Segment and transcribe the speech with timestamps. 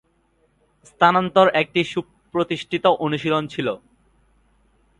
[0.85, 3.67] স্থানান্তর একটি সুপ্রতিষ্ঠিত অনুশীলন ছিল।